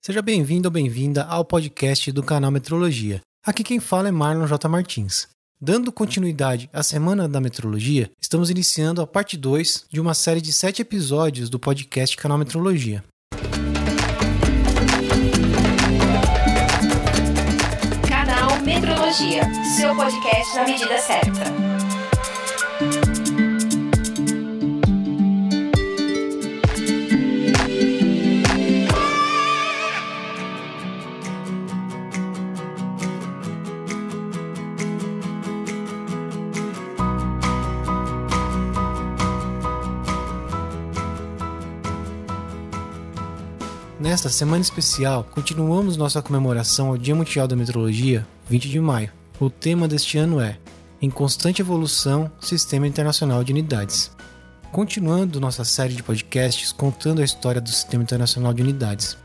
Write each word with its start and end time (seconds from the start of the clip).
Seja 0.00 0.22
bem-vindo 0.22 0.68
ou 0.68 0.72
bem-vinda 0.72 1.24
ao 1.24 1.44
podcast 1.44 2.10
do 2.12 2.22
canal 2.22 2.50
Metrologia. 2.52 3.20
Aqui 3.44 3.64
quem 3.64 3.80
fala 3.80 4.08
é 4.08 4.12
Marlon 4.12 4.46
J. 4.46 4.68
Martins. 4.68 5.26
Dando 5.60 5.90
continuidade 5.90 6.70
à 6.72 6.84
Semana 6.84 7.28
da 7.28 7.40
Metrologia, 7.40 8.08
estamos 8.20 8.48
iniciando 8.48 9.02
a 9.02 9.06
parte 9.06 9.36
2 9.36 9.86
de 9.90 10.00
uma 10.00 10.14
série 10.14 10.40
de 10.40 10.52
sete 10.52 10.82
episódios 10.82 11.50
do 11.50 11.58
podcast 11.58 12.16
Canal 12.16 12.38
Metrologia. 12.38 13.02
Canal 18.08 18.62
Metrologia, 18.62 19.42
seu 19.76 19.94
podcast 19.96 20.54
na 20.54 20.64
medida 20.64 20.98
certa. 20.98 21.67
Nesta 44.08 44.30
semana 44.30 44.62
especial, 44.62 45.22
continuamos 45.22 45.98
nossa 45.98 46.22
comemoração 46.22 46.88
ao 46.88 46.96
Dia 46.96 47.14
Mundial 47.14 47.46
da 47.46 47.54
Metrologia, 47.54 48.26
20 48.48 48.66
de 48.66 48.80
maio. 48.80 49.12
O 49.38 49.50
tema 49.50 49.86
deste 49.86 50.16
ano 50.16 50.40
é 50.40 50.56
Em 50.98 51.10
Constante 51.10 51.60
Evolução 51.60 52.32
Sistema 52.40 52.86
Internacional 52.86 53.44
de 53.44 53.52
Unidades. 53.52 54.10
Continuando 54.72 55.38
nossa 55.38 55.62
série 55.62 55.92
de 55.92 56.02
podcasts 56.02 56.72
contando 56.72 57.20
a 57.20 57.24
história 57.24 57.60
do 57.60 57.68
Sistema 57.68 58.02
Internacional 58.02 58.54
de 58.54 58.62
Unidades. 58.62 59.18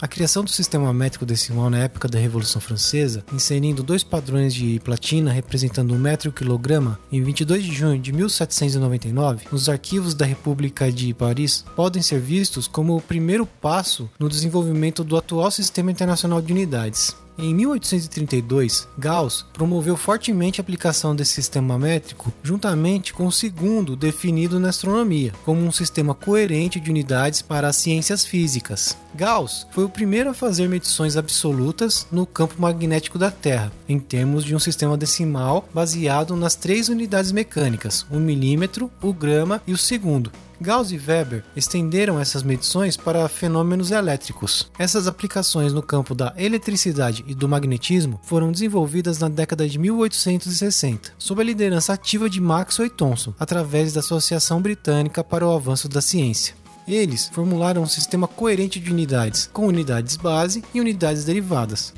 A 0.00 0.08
criação 0.08 0.44
do 0.44 0.50
sistema 0.50 0.92
métrico 0.92 1.24
decimal 1.24 1.70
na 1.70 1.78
época 1.78 2.08
da 2.08 2.18
Revolução 2.18 2.60
Francesa, 2.60 3.24
inserindo 3.32 3.82
dois 3.82 4.02
padrões 4.02 4.52
de 4.52 4.80
platina 4.80 5.32
representando 5.32 5.94
um 5.94 5.98
metro 5.98 6.28
e 6.28 6.30
um 6.30 6.32
quilograma, 6.32 6.98
em 7.10 7.22
22 7.22 7.64
de 7.64 7.72
junho 7.72 7.98
de 7.98 8.12
1799, 8.12 9.46
nos 9.50 9.68
arquivos 9.68 10.14
da 10.14 10.26
República 10.26 10.90
de 10.92 11.14
Paris, 11.14 11.64
podem 11.74 12.02
ser 12.02 12.20
vistos 12.20 12.66
como 12.66 12.96
o 12.96 13.00
primeiro 13.00 13.46
passo 13.46 14.10
no 14.18 14.28
desenvolvimento 14.28 15.04
do 15.04 15.16
atual 15.16 15.50
sistema 15.50 15.90
internacional 15.90 16.42
de 16.42 16.52
unidades. 16.52 17.16
Em 17.36 17.52
1832, 17.52 18.86
Gauss 18.96 19.44
promoveu 19.52 19.96
fortemente 19.96 20.60
a 20.60 20.62
aplicação 20.62 21.16
desse 21.16 21.32
sistema 21.32 21.76
métrico 21.76 22.32
juntamente 22.44 23.12
com 23.12 23.26
o 23.26 23.32
segundo 23.32 23.96
definido 23.96 24.60
na 24.60 24.68
astronomia, 24.68 25.32
como 25.44 25.60
um 25.60 25.72
sistema 25.72 26.14
coerente 26.14 26.78
de 26.78 26.90
unidades 26.90 27.42
para 27.42 27.66
as 27.66 27.76
ciências 27.76 28.24
físicas. 28.24 28.96
Gauss 29.16 29.66
foi 29.72 29.82
o 29.82 29.88
primeiro 29.88 30.30
a 30.30 30.34
fazer 30.34 30.68
medições 30.68 31.16
absolutas 31.16 32.06
no 32.10 32.24
campo 32.24 32.54
magnético 32.58 33.18
da 33.18 33.32
Terra, 33.32 33.72
em 33.88 33.98
termos 33.98 34.44
de 34.44 34.54
um 34.54 34.60
sistema 34.60 34.96
decimal 34.96 35.68
baseado 35.74 36.36
nas 36.36 36.54
três 36.54 36.88
unidades 36.88 37.32
mecânicas, 37.32 38.06
o 38.10 38.16
milímetro, 38.16 38.90
o 39.02 39.12
grama 39.12 39.60
e 39.66 39.72
o 39.72 39.78
segundo, 39.78 40.30
Gauss 40.64 40.90
e 40.90 40.96
Weber 40.96 41.44
estenderam 41.54 42.18
essas 42.18 42.42
medições 42.42 42.96
para 42.96 43.28
fenômenos 43.28 43.90
elétricos. 43.90 44.70
Essas 44.78 45.06
aplicações 45.06 45.74
no 45.74 45.82
campo 45.82 46.14
da 46.14 46.32
eletricidade 46.38 47.22
e 47.26 47.34
do 47.34 47.46
magnetismo 47.46 48.18
foram 48.24 48.50
desenvolvidas 48.50 49.18
na 49.18 49.28
década 49.28 49.68
de 49.68 49.78
1860, 49.78 51.12
sob 51.18 51.42
a 51.42 51.44
liderança 51.44 51.92
ativa 51.92 52.30
de 52.30 52.40
Maxwell 52.40 52.86
e 52.86 52.90
Thomson, 52.90 53.34
através 53.38 53.92
da 53.92 54.00
Associação 54.00 54.62
Britânica 54.62 55.22
para 55.22 55.46
o 55.46 55.54
Avanço 55.54 55.86
da 55.86 56.00
Ciência. 56.00 56.54
Eles 56.88 57.28
formularam 57.28 57.82
um 57.82 57.86
sistema 57.86 58.26
coerente 58.26 58.80
de 58.80 58.90
unidades, 58.90 59.50
com 59.52 59.66
unidades 59.66 60.16
base 60.16 60.64
e 60.72 60.80
unidades 60.80 61.24
derivadas. 61.24 61.92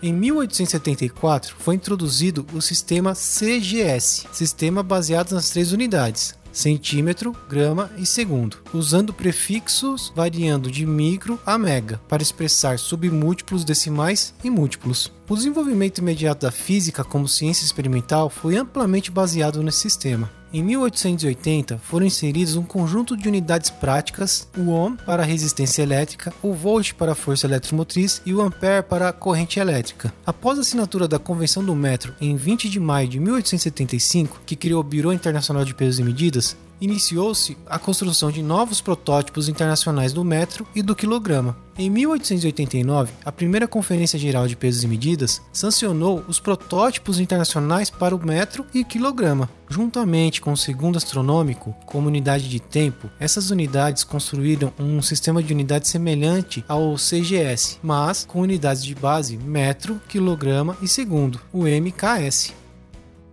Em 0.00 0.12
1874 0.12 1.56
foi 1.58 1.74
introduzido 1.74 2.46
o 2.52 2.62
sistema 2.62 3.16
CGS, 3.16 4.28
sistema 4.32 4.80
baseado 4.80 5.32
nas 5.32 5.50
três 5.50 5.72
unidades, 5.72 6.36
centímetro, 6.58 7.34
grama 7.48 7.90
e 7.96 8.04
segundo, 8.04 8.58
usando 8.72 9.14
prefixos 9.14 10.12
variando 10.14 10.70
de 10.70 10.84
micro 10.84 11.38
a 11.46 11.56
mega 11.56 12.00
para 12.08 12.22
expressar 12.22 12.78
submúltiplos 12.78 13.64
decimais 13.64 14.34
e 14.42 14.50
múltiplos. 14.50 15.17
O 15.28 15.36
desenvolvimento 15.36 15.98
imediato 15.98 16.46
da 16.46 16.50
física 16.50 17.04
como 17.04 17.28
ciência 17.28 17.62
experimental 17.62 18.30
foi 18.30 18.56
amplamente 18.56 19.10
baseado 19.10 19.62
nesse 19.62 19.80
sistema. 19.80 20.30
Em 20.50 20.62
1880, 20.62 21.76
foram 21.76 22.06
inseridos 22.06 22.56
um 22.56 22.62
conjunto 22.62 23.14
de 23.14 23.28
unidades 23.28 23.68
práticas, 23.68 24.48
o 24.56 24.70
ohm 24.70 24.96
para 24.96 25.22
a 25.22 25.26
resistência 25.26 25.82
elétrica, 25.82 26.32
o 26.42 26.54
volt 26.54 26.94
para 26.94 27.12
a 27.12 27.14
força 27.14 27.46
eletromotriz 27.46 28.22
e 28.24 28.32
o 28.32 28.40
ampere 28.40 28.82
para 28.82 29.10
a 29.10 29.12
corrente 29.12 29.60
elétrica. 29.60 30.10
Após 30.24 30.56
a 30.56 30.62
assinatura 30.62 31.06
da 31.06 31.18
Convenção 31.18 31.62
do 31.62 31.76
Metro 31.76 32.14
em 32.18 32.34
20 32.34 32.70
de 32.70 32.80
maio 32.80 33.06
de 33.06 33.20
1875, 33.20 34.40
que 34.46 34.56
criou 34.56 34.80
o 34.80 34.84
Bureau 34.84 35.12
Internacional 35.12 35.62
de 35.62 35.74
Pesos 35.74 35.98
e 35.98 36.02
Medidas, 36.02 36.56
iniciou-se 36.80 37.56
a 37.66 37.78
construção 37.78 38.30
de 38.30 38.42
novos 38.42 38.80
protótipos 38.80 39.48
internacionais 39.48 40.12
do 40.12 40.24
metro 40.24 40.66
e 40.74 40.82
do 40.82 40.94
quilograma. 40.94 41.56
Em 41.76 41.88
1889, 41.88 43.12
a 43.24 43.30
primeira 43.30 43.68
Conferência 43.68 44.18
Geral 44.18 44.48
de 44.48 44.56
Pesos 44.56 44.82
e 44.82 44.88
Medidas 44.88 45.40
sancionou 45.52 46.24
os 46.26 46.40
protótipos 46.40 47.20
internacionais 47.20 47.88
para 47.88 48.16
o 48.16 48.26
metro 48.26 48.66
e 48.74 48.82
quilograma. 48.82 49.48
Juntamente 49.68 50.40
com 50.40 50.52
o 50.52 50.56
segundo 50.56 50.96
astronômico, 50.96 51.76
como 51.86 52.08
unidade 52.08 52.48
de 52.48 52.58
tempo, 52.58 53.08
essas 53.20 53.50
unidades 53.50 54.02
construíram 54.02 54.72
um 54.76 55.00
sistema 55.00 55.40
de 55.40 55.52
unidades 55.52 55.90
semelhante 55.90 56.64
ao 56.66 56.96
CGS, 56.96 57.78
mas 57.80 58.24
com 58.24 58.40
unidades 58.40 58.82
de 58.82 58.94
base 58.94 59.36
metro, 59.36 60.00
quilograma 60.08 60.76
e 60.82 60.88
segundo, 60.88 61.40
o 61.52 61.60
MKS. 61.62 62.54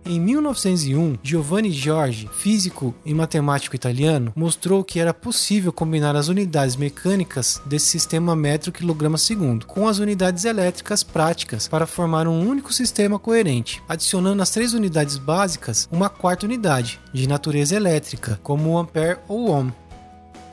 Em 0.08 0.20
1901, 0.20 1.18
Giovanni 1.20 1.72
Giorgi, 1.72 2.30
físico 2.32 2.94
e 3.04 3.12
matemático 3.12 3.74
italiano, 3.74 4.32
mostrou 4.36 4.84
que 4.84 5.00
era 5.00 5.12
possível 5.12 5.72
combinar 5.72 6.14
as 6.14 6.28
unidades 6.28 6.76
mecânicas 6.76 7.60
desse 7.66 7.86
sistema 7.86 8.36
metro-quilograma 8.36 9.18
segundo 9.18 9.66
com 9.66 9.88
as 9.88 9.98
unidades 9.98 10.44
elétricas 10.44 11.02
práticas 11.02 11.66
para 11.66 11.88
formar 11.88 12.28
um 12.28 12.48
único 12.48 12.72
sistema 12.72 13.18
coerente, 13.18 13.82
adicionando 13.88 14.40
às 14.40 14.50
três 14.50 14.74
unidades 14.74 15.18
básicas 15.18 15.88
uma 15.90 16.08
quarta 16.08 16.46
unidade, 16.46 17.00
de 17.12 17.26
natureza 17.26 17.74
elétrica, 17.74 18.38
como 18.44 18.70
o 18.70 18.78
ampere 18.78 19.18
ou 19.26 19.50
ohm. 19.50 19.72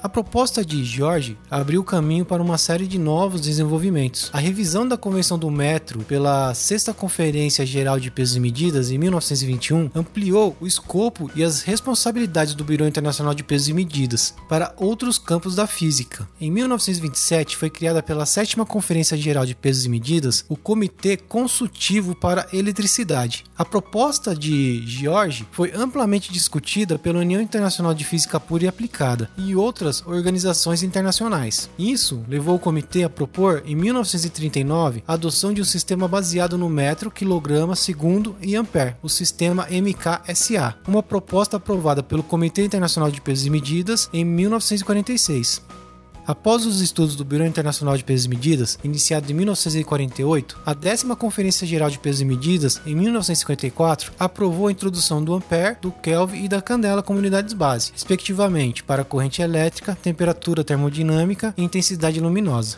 A 0.04 0.10
proposta 0.10 0.66
de 0.66 0.84
George 0.84 1.38
abriu 1.50 1.82
caminho 1.82 2.26
para 2.26 2.44
uma 2.44 2.58
série 2.58 2.88
de 2.88 3.00
novos 3.00 3.40
desenvolvimentos. 3.40 4.30
A 4.34 4.38
revisão 4.38 4.86
da 4.86 4.98
Convenção 4.98 5.40
do 5.40 5.50
Metro 5.50 6.02
pela 6.02 6.54
Sexta 6.54 6.94
Conferência 6.94 7.66
Geral 7.66 7.98
de 7.98 8.12
Pesos 8.12 8.36
e 8.36 8.40
Medidas 8.42 8.92
em 8.92 8.98
1921 8.98 9.90
ampliou 9.96 10.58
o 10.60 10.68
escopo 10.68 11.32
e 11.34 11.42
as 11.42 11.62
responsabilidades 11.62 12.54
do 12.54 12.66
Bureau 12.66 12.86
Internacional 12.86 13.34
de 13.34 13.46
Pesos 13.46 13.70
e 13.70 13.74
Medidas 13.74 14.36
para 14.50 14.74
outros 14.76 15.18
campos 15.18 15.56
da 15.56 15.66
física. 15.66 16.28
Em 16.38 16.52
1927 16.52 17.56
foi 17.56 17.70
criada 17.70 18.04
pela 18.04 18.26
Sétima 18.26 18.66
Conferência 18.66 19.16
Geral 19.16 19.46
de 19.46 19.56
Pesos 19.56 19.86
e 19.86 19.90
Medidas 19.90 20.44
o 20.50 20.58
Comitê 20.58 21.16
Consultivo 21.16 22.14
para 22.14 22.46
Eletricidade. 22.52 23.46
A 23.58 23.64
proposta 23.64 24.36
de 24.36 24.86
George 24.86 25.48
foi 25.54 25.72
amplamente 25.74 26.30
discutida 26.30 27.00
pela 27.00 27.20
União 27.20 27.40
Internacional 27.42 27.94
de 27.94 28.04
Física 28.04 28.38
Pura 28.38 28.66
e 28.66 28.68
Aplicada 28.68 29.32
e 29.38 29.56
outras 29.56 29.93
outras 29.94 30.04
organizações 30.06 30.82
internacionais. 30.82 31.70
Isso 31.78 32.24
levou 32.28 32.56
o 32.56 32.60
comitê 32.60 33.04
a 33.04 33.10
propor, 33.10 33.62
em 33.66 33.76
1939, 33.76 35.04
a 35.08 35.14
adoção 35.14 35.54
de 35.54 35.62
um 35.62 35.66
sistema 35.66 36.08
baseado 36.08 36.58
no 36.58 36.70
metro, 36.70 37.12
quilograma, 37.12 37.76
segundo 37.76 38.36
e 38.42 38.56
ampere, 38.56 38.96
o 39.02 39.10
sistema 39.10 39.68
MKSA, 39.70 40.76
uma 40.88 41.04
proposta 41.04 41.58
aprovada 41.58 42.02
pelo 42.02 42.24
Comitê 42.24 42.64
Internacional 42.64 43.12
de 43.12 43.22
Pesos 43.22 43.46
e 43.46 43.50
Medidas 43.50 44.10
em 44.14 44.24
1946. 44.24 45.83
Após 46.26 46.66
os 46.66 46.80
estudos 46.80 47.18
do 47.18 47.26
Bureau 47.26 47.46
Internacional 47.46 47.98
de 47.98 48.04
Pesos 48.04 48.28
e 48.28 48.30
Medidas, 48.30 48.80
iniciado 48.82 49.30
em 49.30 49.36
1948, 49.36 50.58
a 50.66 50.74
décima 50.74 51.18
Conferência 51.18 51.68
Geral 51.68 51.90
de 51.90 52.00
Pesos 52.00 52.22
e 52.22 52.26
Medidas, 52.26 52.80
em 52.86 52.96
1954, 52.96 54.14
aprovou 54.18 54.68
a 54.68 54.72
introdução 54.72 55.22
do 55.22 55.34
ampere, 55.34 55.76
do 55.82 55.92
Kelvin 55.92 56.46
e 56.46 56.48
da 56.48 56.62
candela 56.62 57.04
como 57.04 57.20
unidades 57.20 57.54
base, 57.54 57.92
respectivamente 57.92 58.84
para 58.84 59.04
corrente 59.04 59.42
elétrica, 59.42 59.98
temperatura 60.02 60.64
termodinâmica 60.64 61.54
e 61.58 61.64
intensidade 61.64 62.22
luminosa. 62.22 62.78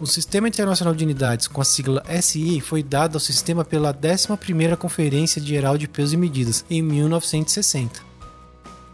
O 0.00 0.06
Sistema 0.06 0.48
Internacional 0.48 0.94
de 0.94 1.04
Unidades, 1.04 1.46
com 1.46 1.60
a 1.60 1.64
sigla 1.64 2.02
SI, 2.22 2.58
foi 2.62 2.82
dado 2.82 3.16
ao 3.16 3.20
sistema 3.20 3.66
pela 3.66 3.92
11ª 3.92 4.78
Conferência 4.78 5.42
Geral 5.42 5.76
de 5.76 5.86
Pesos 5.86 6.14
e 6.14 6.16
Medidas, 6.16 6.64
em 6.70 6.80
1960. 6.80 8.11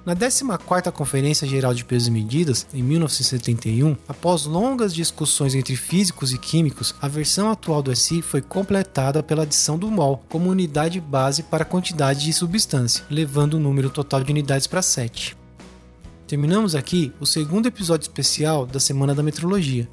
Na 0.09 0.17
14ª 0.17 0.91
Conferência 0.91 1.47
Geral 1.47 1.75
de 1.75 1.85
Pesos 1.85 2.09
e 2.09 2.11
Medidas, 2.11 2.67
em 2.73 2.83
1971, 2.83 3.95
após 4.09 4.47
longas 4.47 4.95
discussões 4.95 5.55
entre 5.55 5.77
físicos 5.77 6.33
e 6.33 6.39
químicos, 6.39 6.95
a 6.99 7.07
versão 7.07 7.51
atual 7.51 7.83
do 7.83 7.95
SI 7.95 8.23
foi 8.23 8.41
completada 8.41 9.23
pela 9.23 9.43
adição 9.43 9.77
do 9.77 9.91
mol 9.91 10.25
como 10.31 10.49
unidade 10.49 10.99
base 10.99 11.43
para 11.43 11.63
a 11.63 11.67
quantidade 11.67 12.25
de 12.25 12.33
substância, 12.33 13.05
levando 13.11 13.59
o 13.59 13.61
número 13.61 13.91
total 13.91 14.25
de 14.25 14.33
unidades 14.33 14.67
para 14.67 14.81
7. 14.81 15.37
Terminamos 16.27 16.75
aqui 16.75 17.13
o 17.21 17.27
segundo 17.27 17.67
episódio 17.67 18.05
especial 18.05 18.65
da 18.65 18.81
Semana 18.81 19.15
da 19.15 19.23
Metrologia. 19.23 19.87